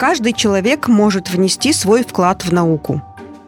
[0.00, 3.02] Каждый человек может внести свой вклад в науку.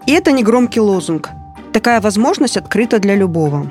[0.04, 1.30] И это не громкий лозунг.
[1.72, 3.70] Такая возможность открыта для любого.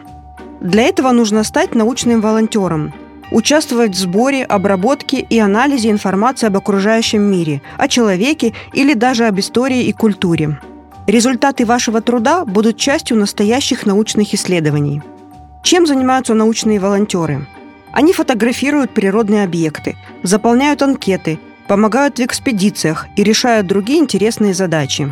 [0.61, 2.91] Для этого нужно стать научным волонтером,
[3.29, 9.39] участвовать в сборе, обработке и анализе информации об окружающем мире, о человеке или даже об
[9.39, 10.59] истории и культуре.
[11.05, 15.03] Результаты вашего труда будут частью настоящих научных исследований.
[15.61, 17.45] Чем занимаются научные волонтеры?
[17.91, 21.37] Они фотографируют природные объекты, заполняют анкеты,
[21.71, 25.09] помогают в экспедициях и решают другие интересные задачи.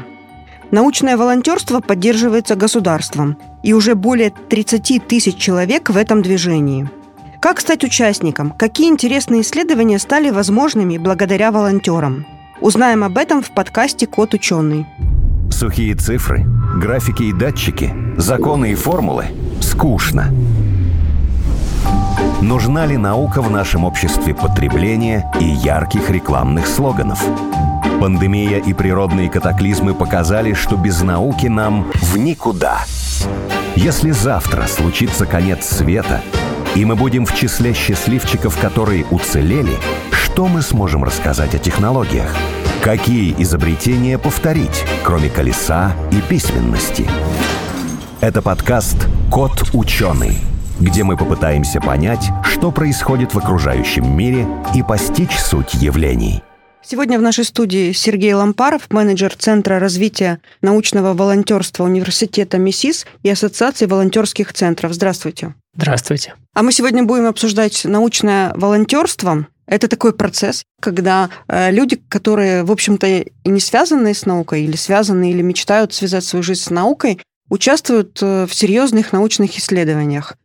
[0.71, 6.89] Научное волонтерство поддерживается государством, и уже более 30 тысяч человек в этом движении–
[7.39, 8.51] как стать участником?
[8.51, 12.25] Какие интересные исследования стали возможными благодаря волонтерам?
[12.59, 14.85] Узнаем об этом в подкасте «Код ученый».
[15.49, 16.45] Сухие цифры,
[16.75, 19.27] графики и датчики, законы и формулы–
[19.61, 20.33] скучно.
[22.41, 27.23] Нужна ли наука в нашем обществе потребления и ярких рекламных слоганов?
[27.99, 32.85] Пандемия и природные катаклизмы показали, что без науки нам в никуда.
[33.75, 36.21] Если завтра случится конец света–
[36.75, 39.77] и мы будем в числе счастливчиков, которые уцелели,
[40.11, 42.33] что мы сможем рассказать о технологиях?
[42.83, 47.07] Какие изобретения повторить, кроме колеса и письменности?
[48.21, 50.48] Это подкаст «Кот ученый»,
[50.79, 56.41] где мы попытаемся понять, что происходит в окружающем мире и постичь суть явлений.
[56.81, 63.85] Сегодня в нашей студии Сергей Лампаров, менеджер Центра развития научного волонтерства Университета МИСИС и Ассоциации
[63.85, 64.93] волонтерских центров.
[64.93, 65.53] Здравствуйте.
[65.75, 66.35] Здравствуйте.
[66.53, 69.45] А мы сегодня будем обсуждать научное волонтерство.
[69.67, 74.75] Это такой процесс, когда э, люди, которые, в общем-то, и не связаны с наукой, или
[74.75, 77.19] связаны, или мечтают связать свою жизнь с наукой,
[77.49, 80.35] участвуют э, в серьезных научных исследованиях.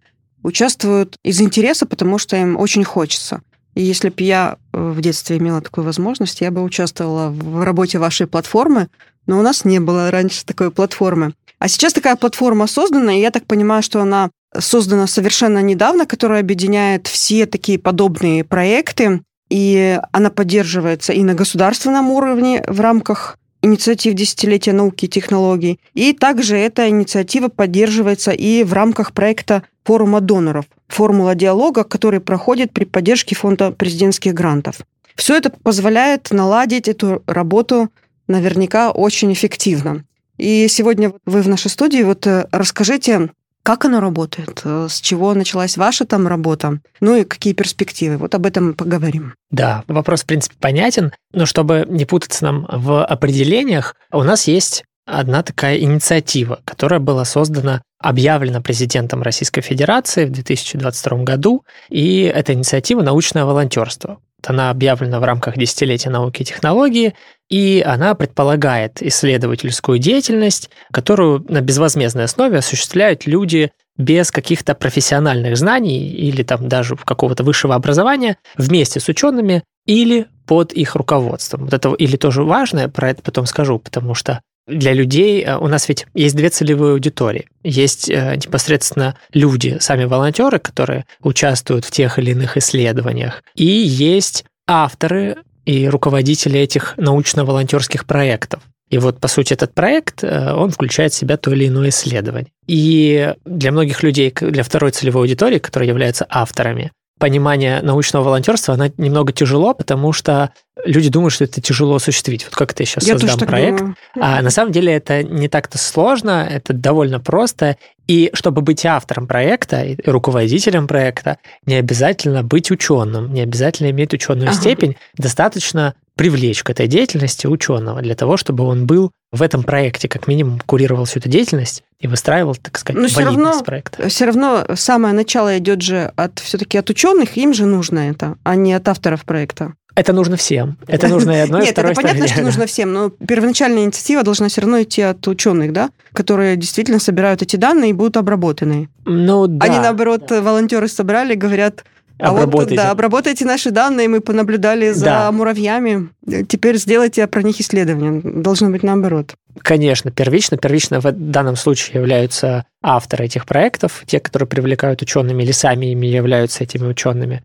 [0.45, 3.41] Участвуют из интереса, потому что им очень хочется.
[3.75, 7.99] И если бы я э, в детстве имела такую возможность, я бы участвовала в работе
[7.99, 8.89] вашей платформы,
[9.27, 11.33] но у нас не было раньше такой платформы.
[11.59, 16.41] А сейчас такая платформа создана, и я так понимаю, что она создана совершенно недавно, которая
[16.41, 24.15] объединяет все такие подобные проекты, и она поддерживается и на государственном уровне в рамках инициатив
[24.15, 25.81] Десятилетия науки и технологий.
[25.95, 32.73] И также эта инициатива поддерживается и в рамках проекта форума доноров, формула диалога, который проходит
[32.73, 34.81] при поддержке фонда президентских грантов.
[35.17, 37.91] Все это позволяет наладить эту работу
[38.29, 40.05] наверняка очень эффективно.
[40.37, 43.31] И сегодня вы в нашей студии вот э, расскажите,
[43.65, 44.61] как оно работает?
[44.65, 46.81] Э, с чего началась ваша там работа?
[47.01, 48.19] Ну и какие перспективы?
[48.19, 49.35] Вот об этом поговорим.
[49.51, 54.85] Да, вопрос, в принципе, понятен, но чтобы не путаться нам в определениях, у нас есть
[55.07, 62.53] одна такая инициатива, которая была создана, объявлена президентом Российской Федерации в 2022 году, и эта
[62.53, 64.19] инициатива «Научное волонтерство».
[64.49, 67.15] Она объявлена в рамках десятилетия науки и технологии,
[67.49, 76.09] и она предполагает исследовательскую деятельность, которую на безвозмездной основе осуществляют люди без каких-то профессиональных знаний
[76.09, 81.65] или там даже какого-то высшего образования вместе с учеными или под их руководством.
[81.65, 85.69] Вот это или тоже важное, про это потом скажу, потому что для людей э, у
[85.69, 87.49] нас ведь есть две целевые аудитории.
[87.63, 94.45] Есть э, непосредственно люди, сами волонтеры, которые участвуют в тех или иных исследованиях, и есть
[94.67, 98.63] авторы и руководители этих научно-волонтерских проектов.
[98.91, 102.51] И вот, по сути, этот проект, э, он включает в себя то или иное исследование.
[102.67, 108.87] И для многих людей, для второй целевой аудитории, которые являются авторами, понимание научного волонтерства, оно
[108.97, 110.51] немного тяжело, потому что
[110.85, 112.45] люди думают, что это тяжело осуществить.
[112.45, 113.79] Вот как я сейчас я создам проект.
[113.79, 113.97] Думаю.
[114.21, 117.77] А на самом деле это не так-то сложно, это довольно просто.
[118.07, 124.13] И чтобы быть автором проекта и руководителем проекта, не обязательно быть ученым, не обязательно иметь
[124.13, 124.57] ученую ага.
[124.59, 130.09] степень, достаточно привлечь к этой деятельности ученого для того, чтобы он был в этом проекте,
[130.09, 134.09] как минимум, курировал всю эту деятельность и выстраивал, так сказать, Но все равно, проекта.
[134.09, 138.55] Все равно самое начало идет же от все-таки от ученых, им же нужно это, а
[138.55, 139.75] не от авторов проекта.
[139.95, 140.77] Это нужно всем.
[140.87, 144.49] Это нужно и одной, и второй это понятно, что нужно всем, но первоначальная инициатива должна
[144.49, 148.89] все равно идти от ученых, да, которые действительно собирают эти данные и будут обработаны.
[149.05, 149.67] Ну да.
[149.67, 151.85] Они, наоборот, волонтеры собрали, говорят,
[152.19, 155.33] а вот, да, обработайте наши данные, мы понаблюдали за да.
[155.33, 156.11] муравьями.
[156.49, 158.21] Теперь сделайте про них исследования.
[158.23, 159.35] Должно быть наоборот.
[159.59, 160.57] Конечно, первично.
[160.57, 166.07] Первично в данном случае являются авторы этих проектов, те, которые привлекают учеными или сами ими
[166.07, 167.43] являются этими учеными.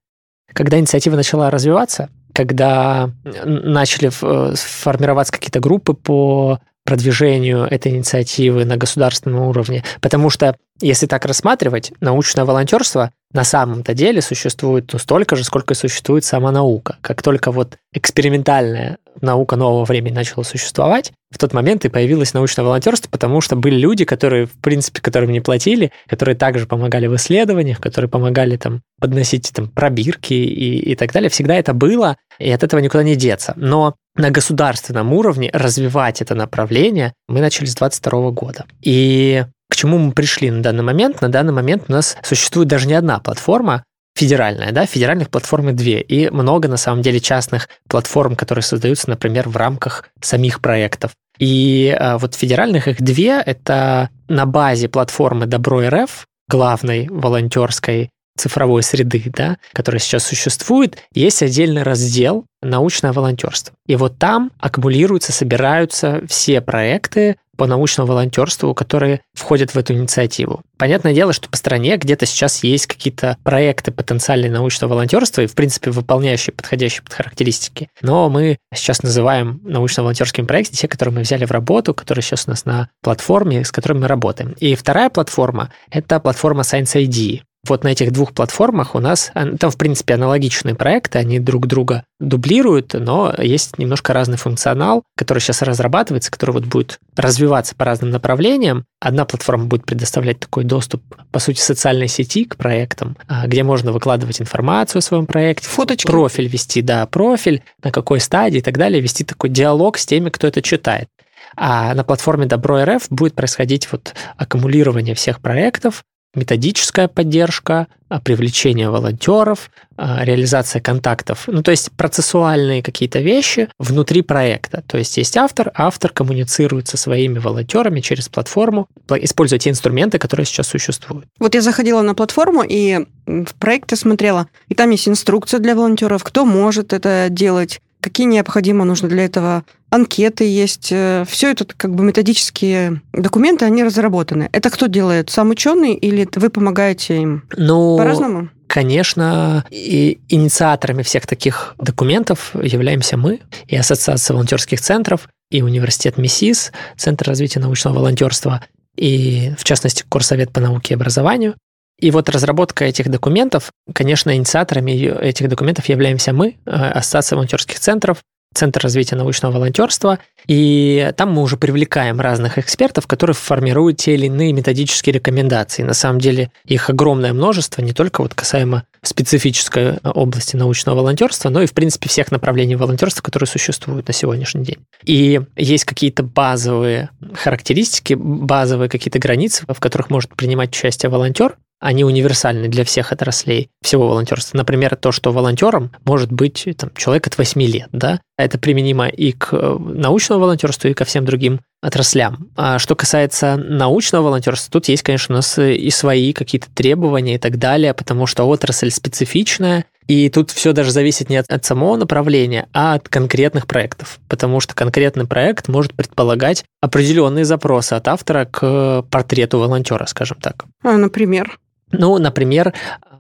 [0.54, 2.10] Когда инициатива начала развиваться,
[2.40, 3.10] когда
[3.44, 11.08] начали э, формироваться какие-то группы по продвижению этой инициативы на государственном уровне, потому что если
[11.08, 16.52] так рассматривать, научное волонтерство на самом-то деле существует ну, столько же, сколько и существует сама
[16.52, 16.98] наука.
[17.02, 22.66] Как только вот экспериментальная наука нового времени начала существовать, в тот момент и появилось научное
[22.66, 27.16] волонтерство, потому что были люди, которые, в принципе, которым не платили, которые также помогали в
[27.16, 31.30] исследованиях, которые помогали там подносить там пробирки и, и так далее.
[31.30, 33.54] Всегда это было, и от этого никуда не деться.
[33.58, 38.66] Но на государственном уровне развивать это направление мы начали с 22 года.
[38.82, 39.46] И
[39.80, 41.22] чему мы пришли на данный момент?
[41.22, 43.84] На данный момент у нас существует даже не одна платформа,
[44.14, 49.48] федеральная, да, федеральных платформ две, и много, на самом деле, частных платформ, которые создаются, например,
[49.48, 51.12] в рамках самих проектов.
[51.38, 58.10] И а, вот федеральных их две, это на базе платформы Добро РФ, главной волонтерской
[58.40, 63.74] цифровой среды, да, которая сейчас существует, есть отдельный раздел научное волонтерство.
[63.86, 70.62] И вот там аккумулируются, собираются все проекты по научному волонтерству, которые входят в эту инициативу.
[70.78, 75.56] Понятное дело, что по стране где-то сейчас есть какие-то проекты потенциальные научного волонтерства и, в
[75.56, 77.90] принципе, выполняющие подходящие под характеристики.
[78.02, 82.52] Но мы сейчас называем научно-волонтерскими проектами те, которые мы взяли в работу, которые сейчас у
[82.52, 84.56] нас на платформе, с которыми мы работаем.
[84.60, 87.42] И вторая платформа– это платформа Science ID.
[87.68, 92.06] Вот на этих двух платформах у нас, там, в принципе, аналогичные проекты, они друг друга
[92.20, 98.12] дублируют, но есть немножко разный функционал, который сейчас разрабатывается, который вот будет развиваться по разным
[98.12, 98.86] направлениям.
[99.02, 103.92] Одна платформа будет предоставлять такой доступ, по сути, социальной сети к проектам, а, где можно
[103.92, 105.68] выкладывать информацию о своем проекте.
[105.68, 106.08] Фоточки.
[106.08, 110.30] Профиль вести, да, профиль, на какой стадии и так далее, вести такой диалог с теми,
[110.30, 111.08] кто это читает.
[111.56, 116.04] А на платформе Добро РФ будет происходить вот аккумулирование всех проектов,
[116.36, 121.44] методическая поддержка, а, привлечение волонтеров, а, реализация контактов.
[121.48, 124.84] Ну, то есть процессуальные какие-то вещи внутри проекта.
[124.88, 130.46] То есть есть автор, автор коммуницирует со своими волонтерами через платформу, используя те инструменты, которые
[130.46, 131.26] сейчас существуют.
[131.40, 136.24] Вот я заходила на платформу и в проекты смотрела, и там есть инструкция для волонтеров,
[136.24, 140.90] кто может это делать, какие необходимо нужно для этого анкеты есть.
[140.92, 144.50] Э, Все это как бы методические документы, они разработаны.
[144.52, 145.30] Это кто делает?
[145.30, 147.44] Сам ученый или вы помогаете им?
[147.58, 148.50] Ну, По-разному?
[148.68, 156.72] Конечно, и инициаторами всех таких документов являемся мы, и Ассоциация волонтерских центров, и университет МИСИС,
[156.96, 158.64] Центр развития научного волонтерства,
[158.96, 161.56] и, в частности, Корсовет по науке и образованию.
[162.00, 168.20] И вот разработка этих документов, конечно, инициаторами этих документов являемся мы, э, Ассоциация волонтерских центров,
[168.52, 170.18] Центр развития научного волонтерства,
[170.48, 175.84] и там мы уже привлекаем разных экспертов, которые формируют те или иные методические рекомендации.
[175.84, 181.62] На самом деле их огромное множество, не только вот касаемо специфической области научного волонтерства, но
[181.62, 184.80] и, в принципе, всех направлений волонтерства, которые существуют на сегодняшний день.
[185.06, 192.04] И есть какие-то базовые характеристики, базовые какие-то границы, в которых может принимать участие волонтер, они
[192.04, 194.58] универсальны для всех отраслей всего волонтерства.
[194.58, 199.32] Например, то, что волонтером может быть там, человек от 8 лет, да, это применимо и
[199.32, 202.50] к э, научному волонтерству, и ко всем другим отраслям.
[202.56, 207.38] А что касается научного волонтерства, тут есть, конечно, у нас и свои какие-то требования и
[207.38, 211.96] так далее, потому что отрасль специфичная, и тут все даже зависит не от, от самого
[211.96, 218.46] направления, а от конкретных проектов, потому что конкретный проект может предполагать определенные запросы от автора
[218.46, 220.66] к портрету волонтера, скажем так.
[220.84, 221.60] А, например?
[221.92, 222.74] Ну, например,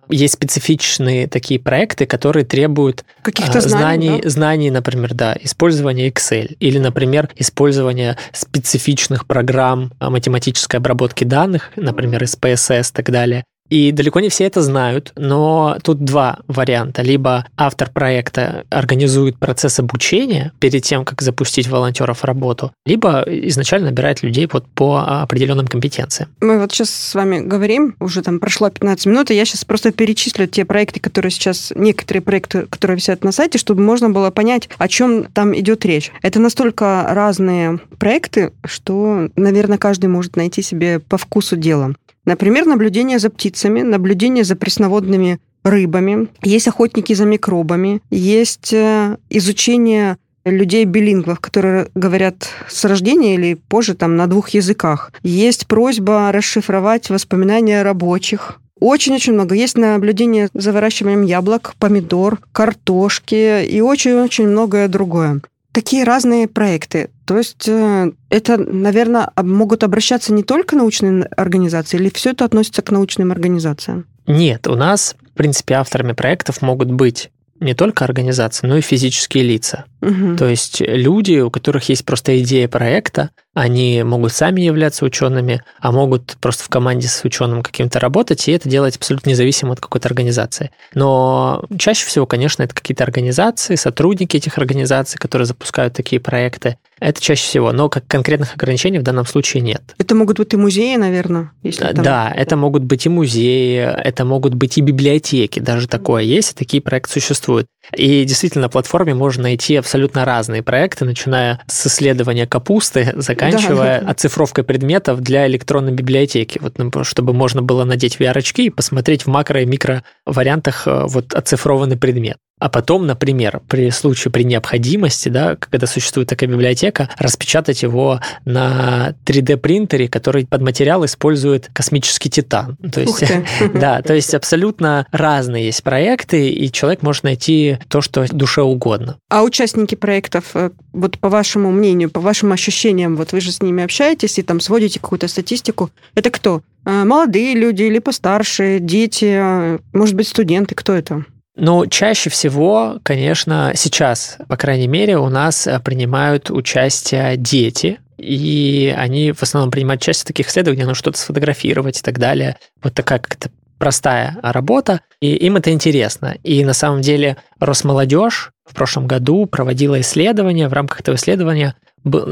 [0.09, 4.29] есть специфичные такие проекты, которые требуют каких-то знаний, знаний, да?
[4.29, 12.89] знаний, например, да, использования Excel или, например, использования специфичных программ математической обработки данных, например, SPSS
[12.89, 13.43] и так далее.
[13.69, 17.01] И далеко не все это знают, но тут два варианта.
[17.01, 24.23] Либо автор проекта организует процесс обучения перед тем, как запустить волонтеров работу, либо изначально набирает
[24.23, 26.29] людей вот по определенным компетенциям.
[26.41, 29.91] Мы вот сейчас с вами говорим, уже там прошло 15 минут, и я сейчас просто
[29.91, 34.69] перечислю те проекты, которые сейчас, некоторые проекты, которые висят на сайте, чтобы можно было понять,
[34.77, 36.11] о чем там идет речь.
[36.21, 41.93] Это настолько разные проекты, что, наверное, каждый может найти себе по вкусу дела.
[42.29, 50.17] Например, наблюдение за птицами, наблюдение за пресноводными рыбами, есть охотники за микробами, есть э, изучение
[50.45, 55.11] людей-билингвов, которые говорят с рождения или позже там на двух языках.
[55.23, 58.61] Есть просьба расшифровать воспоминания рабочих.
[58.79, 59.55] Очень-очень много.
[59.55, 65.41] Есть наблюдение за выращиванием яблок, помидор, картошки и очень-очень многое другое
[65.79, 67.09] такие разные проекты.
[67.25, 72.81] То есть э, это, наверное, могут обращаться не только научные организации, или все это относится
[72.81, 74.05] к научным организациям?
[74.27, 77.31] Нет, у нас, в принципе, авторами проектов могут быть
[77.61, 79.85] не только организации, но и физические лица.
[80.01, 80.37] Мгм.
[80.37, 85.91] То есть люди, у которых есть просто идея проекта, они могут сами являться учеными, а
[85.91, 90.07] могут просто в команде с ученым каким-то работать, и это делать абсолютно независимо от какой-то
[90.07, 90.71] организации.
[90.93, 96.77] Но чаще всего, конечно, это какие-то организации, сотрудники этих организаций, которые запускают такие проекты.
[96.99, 99.81] Это чаще всего, но как конкретных ограничений в данном случае нет.
[99.97, 104.25] Это могут быть и музеи, наверное, если там- Да, это могут быть и музеи, это
[104.25, 107.67] могут быть и библиотеки, даже такое есть, и такие проекты существуют.
[107.95, 114.09] И действительно, на платформе можно найти абсолютно разные проекты, начиная с исследования капусты, заканчивая Да.
[114.11, 119.27] оцифровкой предметов для электронной библиотеки, вот, например, чтобы можно было надеть VR-очки и посмотреть в
[119.29, 122.37] макро- и микро-вариантах э, вот оцифрованный предмет.
[122.59, 129.15] А потом, например, при случае, при необходимости, да, когда существует такая библиотека, распечатать его на
[129.25, 132.77] 3D-принтере, который под материал использует космический титан.
[132.91, 133.23] То есть,
[133.73, 139.17] да, то есть абсолютно разные есть проекты, и человек может найти то, что душе угодно.
[139.29, 143.61] А участники проектов, э, вот по вашему мнению, по вашим ощущениям, вот вы же с
[143.61, 146.61] ними общаетесь и там сводите какую-то статистику, это кто?
[146.85, 151.23] Э, Молодые люди или постарше, дети, э, может быть, студенты, кто это?
[151.55, 158.93] Но чаще всего, конечно, сейчас, по крайней мере, у нас э, принимают участие дети, и
[158.97, 162.57] они в основном принимают участие в таких исследованиях, ну, что-то сфотографировать и так далее.
[162.81, 166.37] Вот такая как-то простая работа, и им это интересно.
[166.43, 171.75] И на самом деле Росмолодежь в прошлом году проводила исследование, в рамках этого исследования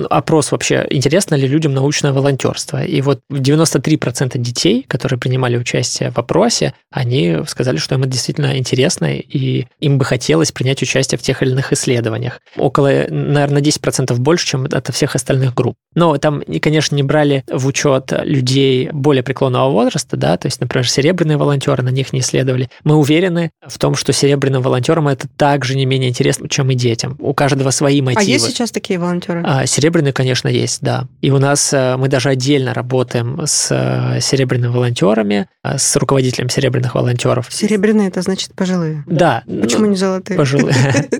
[0.09, 2.83] опрос вообще, интересно ли людям научное волонтерство.
[2.83, 8.57] И вот 93% детей, которые принимали участие в опросе, они сказали, что им это действительно
[8.57, 12.39] интересно, и им бы хотелось принять участие в тех или иных исследованиях.
[12.55, 15.75] Около, наверное, 10% больше, чем от всех остальных групп.
[15.95, 20.89] Но там, конечно, не брали в учет людей более преклонного возраста, да, то есть, например,
[20.89, 22.69] серебряные волонтеры, на них не исследовали.
[22.83, 27.15] Мы уверены в том, что серебряным волонтерам это также не менее интересно, чем и детям.
[27.19, 28.21] У каждого свои мотивы.
[28.21, 29.43] А есть сейчас такие волонтеры?
[29.45, 31.07] А, Серебряные, конечно, есть, да.
[31.21, 36.49] И у нас э, мы даже отдельно работаем с э, серебряными волонтерами, э, с руководителем
[36.49, 37.47] серебряных волонтеров.
[37.49, 39.03] Серебряные это значит пожилые.
[39.07, 39.43] Да.
[39.45, 40.37] Почему ну, не золотые?
[40.37, 40.75] Пожилые.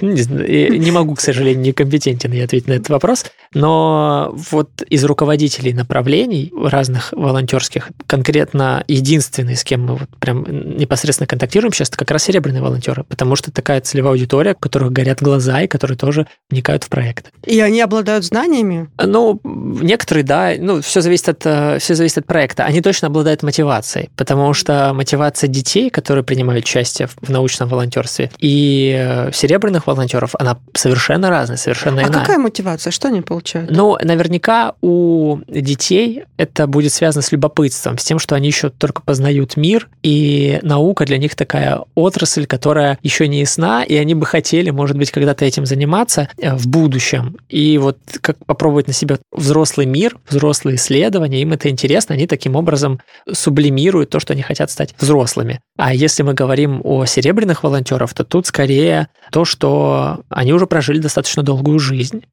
[0.00, 6.52] Не могу, к сожалению, некомпетентен я ответить на этот вопрос, но вот из руководителей направлений
[6.54, 10.44] разных волонтерских, конкретно единственный, с кем мы вот прям
[10.76, 14.92] непосредственно контактируем сейчас, это как раз серебряные волонтеры, потому что такая целевая аудитория, у которых
[14.92, 17.30] горят глаза и которые тоже вникают в проекты.
[17.44, 18.88] И они обладают знаниями?
[19.02, 22.64] Ну, некоторые, да, ну, все зависит от, э, все зависит от проекта.
[22.64, 28.94] Они точно обладают мотивацией, потому что мотивация детей, которые принимают участие в научном волонтерстве, и
[28.98, 32.12] э, серебряных волонтеров, она совершенно разная, совершенно А иная.
[32.20, 32.90] какая мотивация?
[32.90, 33.70] Что они получают?
[33.70, 39.02] Ну, наверняка у детей это будет связано с любопытством, с тем, что они еще только
[39.02, 44.26] познают мир, и наука для них такая отрасль, которая еще не ясна, и они бы
[44.26, 47.36] хотели, может быть, когда-то этим заниматься э, в будущем.
[47.48, 52.56] И вот как попробовать на себя взрослый мир, взрослые исследования, им это интересно, они таким
[52.56, 55.60] образом сублимируют то, что они хотят стать взрослыми.
[55.76, 60.98] А если мы говорим о серебряных волонтеров, то тут скорее то, что они уже прожили
[60.98, 62.24] достаточно долгую жизнь,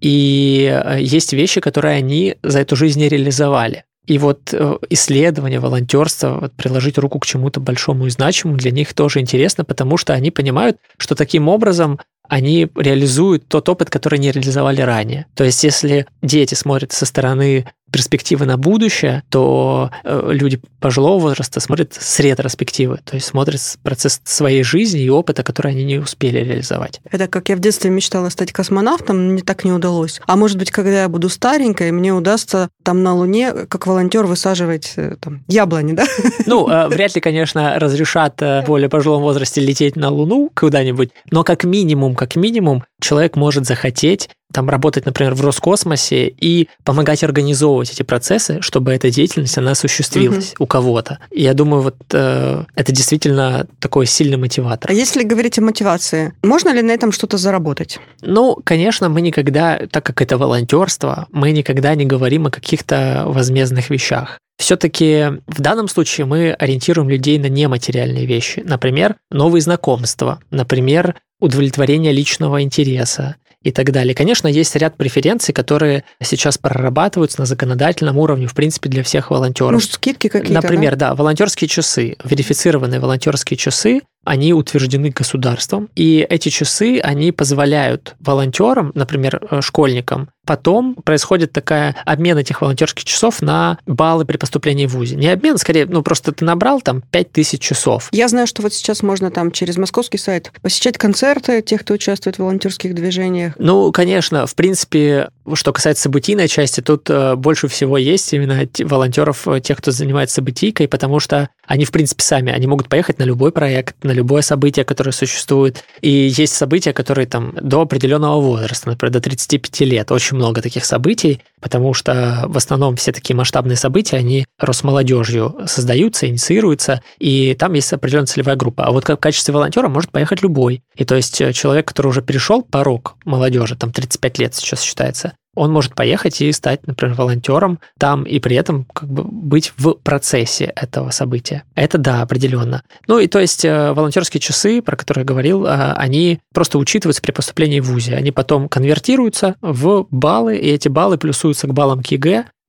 [0.00, 3.84] и э, есть вещи, которые они за эту жизнь не реализовали.
[4.08, 8.94] И вот э, исследование, волонтерство, вот приложить руку к чему-то большому и значимому для них
[8.94, 11.98] тоже интересно, потому что они понимают, что таким образом
[12.28, 15.26] они реализуют тот опыт, который не реализовали ранее.
[15.34, 17.66] То есть, если дети смотрят со стороны
[17.98, 24.20] перспективы на будущее, то э, люди пожилого возраста смотрят с ретроспективы, то есть смотрят процесс
[24.22, 27.00] своей жизни и опыта, который они не успели реализовать.
[27.10, 30.20] Это как я в детстве мечтала стать космонавтом, мне так не удалось.
[30.26, 34.92] А может быть, когда я буду старенькой, мне удастся там на Луне, как волонтер, высаживать
[34.94, 36.04] э, там, яблони, да?
[36.46, 41.10] Ну, э, вряд ли, конечно, разрешат э, в более пожилом возрасте лететь на Луну куда-нибудь,
[41.32, 47.22] но как минимум, как минимум, человек может захотеть там работать, например, в Роскосмосе и помогать
[47.22, 51.18] организовывать эти процессы, чтобы эта деятельность, она осуществилась у кого-то.
[51.30, 54.90] И я думаю, вот э, это действительно такой сильный мотиватор.
[54.90, 58.00] А если говорить о мотивации, можно ли на этом что-то заработать?
[58.22, 63.90] Ну, конечно, мы никогда, так как это волонтерство, мы никогда не говорим о каких-то возмездных
[63.90, 64.38] вещах.
[64.58, 68.60] Все-таки в данном случае мы ориентируем людей на нематериальные вещи.
[68.64, 74.14] Например, новые знакомства, например, удовлетворение личного интереса и так далее.
[74.14, 79.72] Конечно, есть ряд преференций, которые сейчас прорабатываются на законодательном уровне, в принципе, для всех волонтеров.
[79.72, 80.54] Может, скидки какие-то?
[80.54, 81.14] Например, да?
[81.14, 89.40] волонтерские часы, верифицированные волонтерские часы, они утверждены государством, и эти часы, они позволяют волонтерам, например,
[89.50, 95.16] э, школьникам, потом происходит такая обмен этих волонтерских часов на баллы при поступлении в ВУЗе.
[95.16, 98.08] Не обмен, скорее, ну просто ты набрал там 5000 часов.
[98.12, 102.36] Я знаю, что вот сейчас можно там через московский сайт посещать концерты тех, кто участвует
[102.36, 103.54] в волонтерских движениях.
[103.58, 109.46] Ну, конечно, в принципе, что касается событийной части, тут э, больше всего есть именно волонтеров,
[109.48, 113.24] э, тех, кто занимается событийкой, потому что они, в принципе, сами, они могут поехать на
[113.24, 115.84] любой проект, на любое событие, которое существует.
[116.00, 120.10] И есть события, которые там до определенного возраста, например, до 35 лет.
[120.10, 126.26] Очень много таких событий, потому что в основном все такие масштабные события, они Росмолодежью создаются,
[126.26, 128.84] инициируются, и там есть определенная целевая группа.
[128.84, 130.82] А вот в качестве волонтера может поехать любой.
[130.94, 135.32] И то есть э, человек, который уже перешел порог молодежи, там 35 лет сейчас считается,
[135.58, 139.94] он может поехать и стать, например, волонтером там и при этом как бы быть в
[139.94, 141.64] процессе этого события.
[141.74, 142.82] Это да, определенно.
[143.06, 147.22] Ну и то есть э, волонтерские часы, про которые я говорил, э, они просто учитываются
[147.22, 148.14] при поступлении в ВУЗе.
[148.14, 152.06] Они потом конвертируются в баллы, и эти баллы плюсуются к баллам к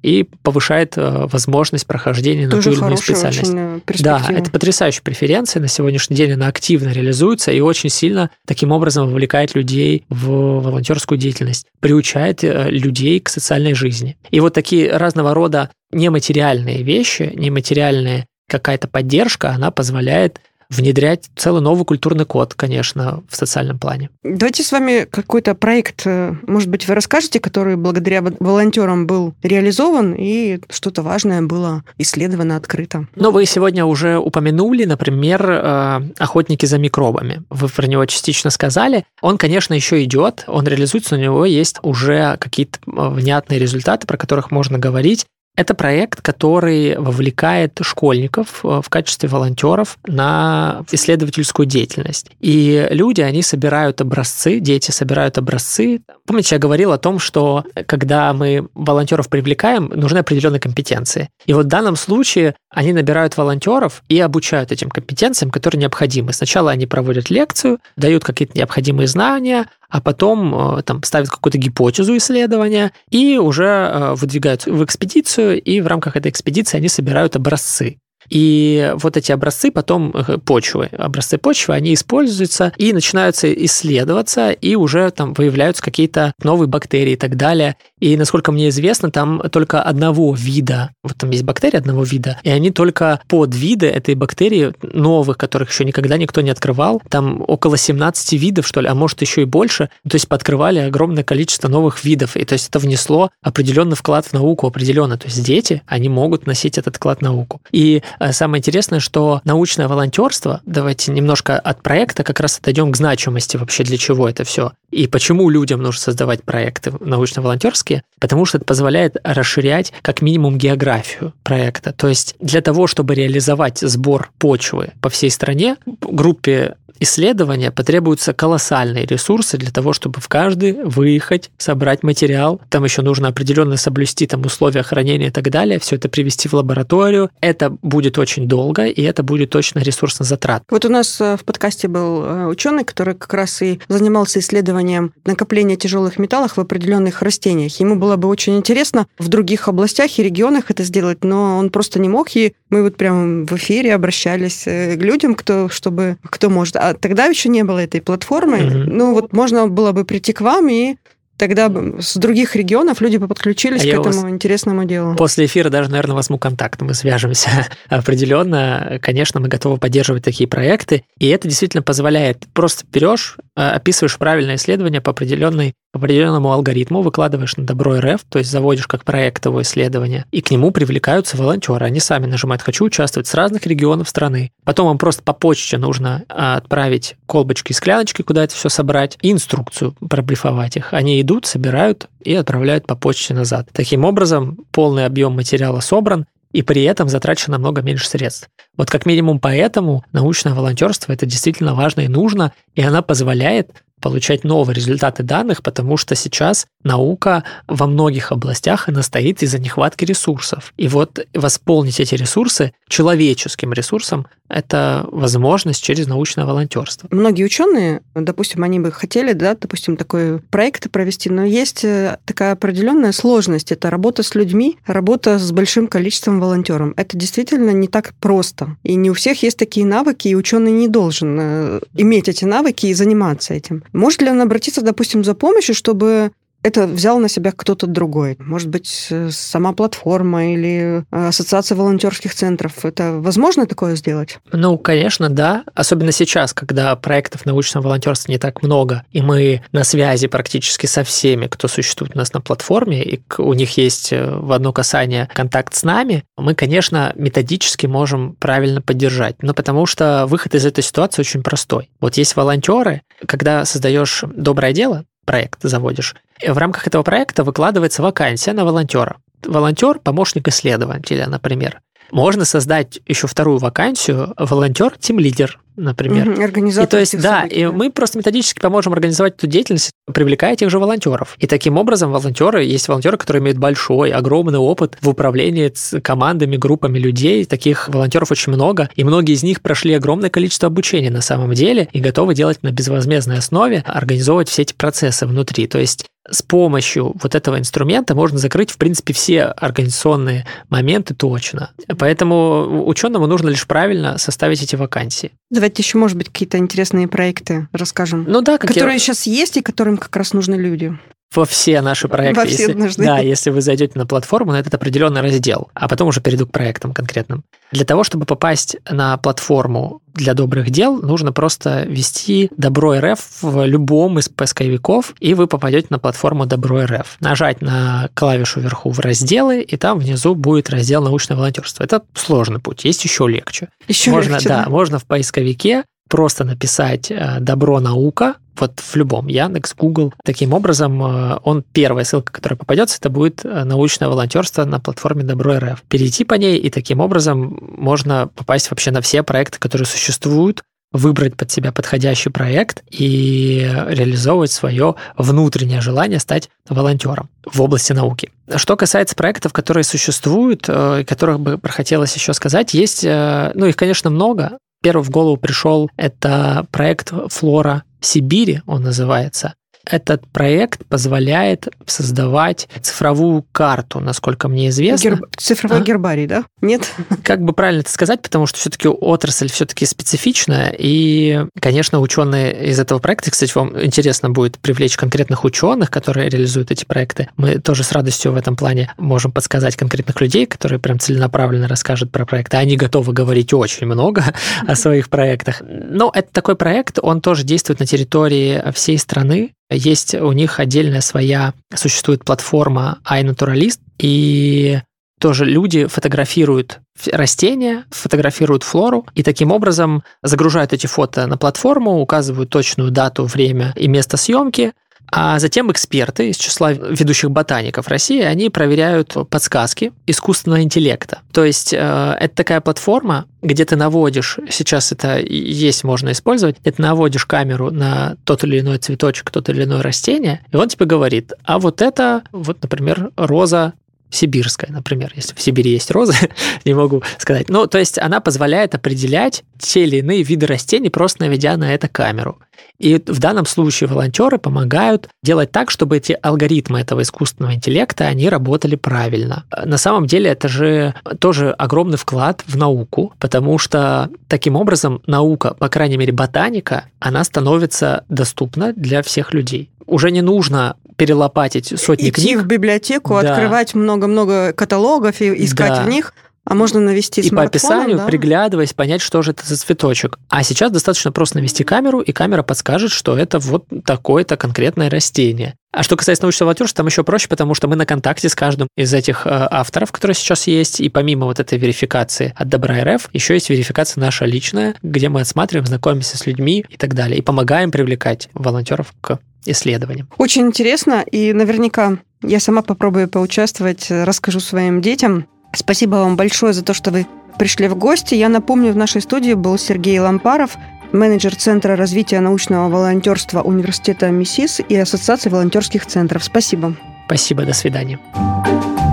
[0.01, 3.53] и повышает э, возможность прохождения на ту или иную специальность.
[3.53, 5.61] Э, да, это потрясающая преференция.
[5.61, 10.29] На сегодняшний день она активно реализуется и очень сильно таким образом вовлекает людей в
[10.61, 14.17] волонтерскую деятельность, приучает э, людей к социальной жизни.
[14.31, 21.85] И вот такие разного рода нематериальные вещи, нематериальная какая-то поддержка, она позволяет внедрять целый новый
[21.85, 24.09] культурный код, конечно, в социальном плане.
[24.23, 30.13] Давайте с вами какой-то проект, э, может быть, вы расскажете, который благодаря волонтерам был реализован
[30.17, 33.07] и что-то важное было исследовано, открыто.
[33.15, 37.43] Ну, вы сегодня уже упомянули, например, э, охотники за микробами.
[37.49, 39.05] Вы про него частично сказали.
[39.21, 44.17] Он, конечно, еще идет, он реализуется, у него есть уже какие-то э, внятные результаты, про
[44.17, 45.25] которых можно говорить.
[45.59, 52.31] Это проект, который вовлекает школьников э, в качестве волонтеров на исследовательскую деятельность.
[52.39, 55.99] И люди, они собирают образцы, дети собирают образцы.
[56.25, 61.27] Помните, я говорил о том, что когда мы волонтеров привлекаем, нужны определенные компетенции.
[61.45, 66.31] И вот в данном случае они набирают волонтеров и обучают этим компетенциям, которые необходимы.
[66.31, 72.15] Сначала они проводят лекцию, дают какие-то необходимые знания, а потом э, там ставят какую-то гипотезу
[72.15, 77.99] исследования и уже э, выдвигают в экспедицию, и в рамках этой экспедиции они собирают образцы.
[78.29, 84.75] И вот эти образцы потом э, почвы, образцы почвы, они используются и начинаются исследоваться, и
[84.75, 87.75] уже там выявляются какие-то новые бактерии и так далее.
[87.99, 92.49] И, насколько мне известно, там только одного вида, вот там есть бактерии одного вида, и
[92.49, 97.77] они только под виды этой бактерии новых, которых еще никогда никто не открывал, там около
[97.77, 102.03] 17 видов, что ли, а может еще и больше, то есть подкрывали огромное количество новых
[102.03, 106.09] видов, и то есть это внесло определенный вклад в науку, определенно, то есть дети, они
[106.09, 107.61] могут носить этот вклад в науку.
[107.71, 108.01] И
[108.31, 113.83] самое интересное, что научное волонтерство, давайте немножко от проекта как раз отойдем к значимости вообще,
[113.83, 119.17] для чего это все, и почему людям нужно создавать проекты научно-волонтерские, потому что это позволяет
[119.23, 121.93] расширять как минимум географию проекта.
[121.93, 129.05] То есть для того, чтобы реализовать сбор почвы по всей стране, группе исследования потребуются колоссальные
[129.05, 132.61] ресурсы для того, чтобы в каждый выехать, собрать материал.
[132.69, 136.53] Там еще нужно определенно соблюсти там условия хранения и так далее, все это привести в
[136.53, 137.29] лабораторию.
[137.41, 140.63] Это будет очень долго, и это будет точно ресурсно затрат.
[140.69, 145.13] Вот у нас э, в подкасте был э, ученый, который как раз и занимался исследованием
[145.25, 147.79] накопления тяжелых металлов в определенных растениях.
[147.79, 151.99] Ему было бы очень интересно в других областях и регионах это сделать, но он просто
[151.99, 152.35] не мог.
[152.35, 156.75] И мы вот прямо в эфире обращались э, к людям, кто, чтобы, кто может.
[156.75, 158.57] А тогда еще не было этой платформы.
[158.57, 158.83] Mm-hmm.
[158.87, 160.95] Ну вот можно было бы прийти к вам и
[161.39, 164.31] тогда с других регионов люди бы подключились а к этому вас...
[164.31, 165.15] интересному делу.
[165.15, 167.49] После эфира даже, наверное, возьму контакт, мы свяжемся
[167.89, 168.99] определенно.
[169.01, 172.45] Конечно, мы готовы поддерживать такие проекты, и это действительно позволяет.
[172.53, 178.39] Просто берешь, э, описываешь правильное исследование по определенной определенному алгоритму выкладываешь на добро РФ, то
[178.39, 181.85] есть заводишь как проектовое исследование, и к нему привлекаются волонтеры.
[181.85, 184.51] Они сами нажимают «хочу участвовать» с разных регионов страны.
[184.63, 189.17] Потом вам просто по почте нужно а, отправить колбочки и скляночки, куда это все собрать,
[189.21, 190.93] и инструкцию проблифовать их.
[190.93, 193.67] Они идут, собирают и отправляют по почте назад.
[193.73, 198.49] Таким образом, полный объем материала собран, и при этом затрачено намного меньше средств.
[198.75, 204.43] Вот как минимум поэтому научное волонтерство это действительно важно и нужно, и она позволяет получать
[204.43, 210.73] новые результаты данных, потому что сейчас наука во многих областях она стоит из-за нехватки ресурсов.
[210.77, 217.07] И вот восполнить эти ресурсы человеческим ресурсом– это возможность через научное волонтерство.
[217.11, 222.53] Многие ученые, допустим, они бы хотели, да, допустим, такой проект провести, но есть э, такая
[222.53, 223.71] определенная сложность.
[223.71, 226.93] Это работа с людьми, работа с большим количеством волонтеров.
[226.97, 228.75] Это действительно не так просто.
[228.83, 232.87] И не у всех есть такие навыки, и ученый не должен э, иметь эти навыки
[232.87, 233.83] и заниматься этим.
[233.93, 238.35] Может ли он обратиться, допустим, за помощью, чтобы это взял на себя кто-то другой.
[238.39, 242.83] Может быть, э, сама платформа или э, ассоциация волонтерских центров.
[242.83, 244.39] Это возможно такое сделать?
[244.51, 245.63] Ну, конечно, да.
[245.73, 251.03] Особенно сейчас, когда проектов научного волонтерства не так много, и мы на связи практически со
[251.03, 255.29] всеми, кто существует у нас на платформе, и у них есть э, в одно касание
[255.33, 259.35] контакт с нами, мы, конечно, методически можем правильно поддержать.
[259.41, 261.89] Но потому что выход из этой ситуации очень простой.
[262.01, 266.15] Вот есть волонтеры, когда создаешь доброе дело, проект заводишь.
[266.45, 269.17] В рамках этого проекта выкладывается вакансия на волонтера.
[269.45, 271.81] Волонтер– помощник исследователя, например.
[272.11, 276.29] Можно создать еще вторую вакансию волонтер, тим лидер, например.
[276.29, 276.87] Угу, организатор.
[276.87, 280.69] И то есть, да, событий, и мы просто методически поможем организовать эту деятельность, привлекая тех
[280.69, 281.35] же волонтеров.
[281.39, 286.99] И таким образом волонтеры, есть волонтеры, которые имеют большой, огромный опыт в управлении командами, группами
[286.99, 287.45] людей.
[287.45, 291.87] Таких волонтеров очень много, и многие из них прошли огромное количество обучения на самом деле
[291.91, 295.67] и готовы делать на безвозмездной основе, организовывать все эти процессы внутри.
[295.67, 301.71] То есть с помощью вот этого инструмента можно закрыть, в принципе, все организационные моменты точно.
[301.97, 305.31] Поэтому ученому нужно лишь правильно составить эти вакансии.
[305.49, 308.25] Давайте еще, может быть, какие-то интересные проекты расскажем.
[308.27, 308.99] Ну да, которые я...
[308.99, 310.97] сейчас есть и которым как раз нужны люди
[311.33, 312.39] во все наши проекты.
[312.39, 313.05] Во все если, нужны.
[313.05, 316.51] Да, если вы зайдете на платформу, на этот определенный раздел, а потом уже перейду к
[316.51, 317.43] проектам конкретным.
[317.71, 323.65] Для того, чтобы попасть на платформу для добрых дел, нужно просто ввести Добро РФ в
[323.65, 327.17] любом из поисковиков, и вы попадете на платформу Добро РФ.
[327.19, 331.83] Нажать на клавишу вверху в разделы, и там внизу будет раздел научное волонтерство.
[331.83, 333.69] Это сложный путь, есть еще легче.
[333.87, 334.69] Еще можно, легче, да, да.
[334.69, 340.13] можно в поисковике просто написать э, «добро наука», вот в любом, Яндекс, Google.
[340.25, 345.23] Таким образом, э, он первая ссылка, которая попадется, это будет э, научное волонтерство на платформе
[345.23, 345.81] Добро РФ.
[345.83, 351.37] Перейти по ней, и таким образом можно попасть вообще на все проекты, которые существуют, выбрать
[351.37, 358.31] под себя подходящий проект и реализовывать свое внутреннее желание стать волонтером в области науки.
[358.55, 364.57] Что касается проектов, которые существуют, которых бы хотелось еще сказать, есть, ну их, конечно, много,
[364.81, 369.55] Первый в голову пришел это проект «Флора Сибири», он называется.
[369.89, 375.09] Этот проект позволяет создавать цифровую карту, насколько мне известно.
[375.09, 375.25] Герб...
[375.35, 375.83] Цифровой а?
[375.83, 376.45] гербарий, да?
[376.61, 376.91] Нет?
[377.23, 382.79] Как бы правильно это сказать, потому что все-таки отрасль все-таки специфичная, и, конечно, ученые из
[382.79, 387.29] этого проекта, кстати, вам интересно будет привлечь конкретных ученых, которые реализуют эти проекты.
[387.37, 392.11] Мы тоже с радостью в этом плане можем подсказать конкретных людей, которые прям целенаправленно расскажут
[392.11, 392.57] про проекты.
[392.57, 394.23] Они готовы говорить очень много
[394.67, 395.61] о своих проектах.
[395.61, 401.01] Но это такой проект, он тоже действует на территории всей страны, есть у них отдельная
[401.01, 404.81] своя, существует платформа iNaturalist, и
[405.19, 406.79] тоже люди фотографируют
[407.11, 413.73] растения, фотографируют флору, и таким образом загружают эти фото на платформу, указывают точную дату, время
[413.75, 414.73] и место съемки,
[415.11, 421.19] а затем эксперты из числа ведущих ботаников России, они проверяют подсказки искусственного интеллекта.
[421.31, 421.77] То есть э,
[422.19, 428.15] это такая платформа, где ты наводишь, сейчас это есть, можно использовать, ты наводишь камеру на
[428.23, 432.23] тот или иной цветочек, тот или иное растение, и он тебе говорит, а вот это,
[432.31, 433.73] вот, например, роза
[434.09, 436.15] сибирская, например, если в Сибири есть розы,
[436.65, 437.49] не могу сказать.
[437.49, 441.87] Ну, то есть она позволяет определять те или иные виды растений, просто наведя на это
[441.87, 442.39] камеру.
[442.77, 448.29] И в данном случае волонтеры помогают делать так, чтобы эти алгоритмы этого искусственного интеллекта, они
[448.29, 449.45] работали правильно.
[449.65, 455.53] На самом деле это же тоже огромный вклад в науку, потому что таким образом наука,
[455.53, 459.69] по крайней мере ботаника, она становится доступна для всех людей.
[459.89, 462.39] Уже не нужно перелопатить сотни Идти книг.
[462.39, 463.31] в библиотеку, да.
[463.31, 465.83] открывать много-много каталогов и искать да.
[465.83, 466.13] в них
[466.49, 468.05] а можно навести И по описанию, да?
[468.07, 470.17] приглядываясь, понять, что же это за цветочек.
[470.29, 475.53] А сейчас достаточно просто навести камеру, и камера подскажет, что это вот такое-то конкретное растение.
[475.71, 478.67] А что касается научного волонтерства, там еще проще, потому что мы на контакте с каждым
[478.75, 483.09] из этих э, авторов, которые сейчас есть, и помимо вот этой верификации от Добра РФ,
[483.13, 487.21] еще есть верификация наша личная, где мы отсматриваем, знакомимся с людьми и так далее, и
[487.21, 490.09] помогаем привлекать волонтеров к исследованиям.
[490.17, 495.25] Очень интересно, и наверняка я сама попробую поучаствовать, расскажу своим детям,
[495.55, 498.15] Спасибо вам большое за то, что вы пришли в гости.
[498.15, 500.57] Я напомню, в нашей студии был Сергей Лампаров,
[500.91, 506.23] менеджер Центра развития научного волонтерства Университета МИСИС и Ассоциации волонтерских центров.
[506.23, 506.75] Спасибо.
[507.05, 507.99] Спасибо, до свидания.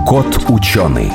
[0.06, 1.11] Кот ученый.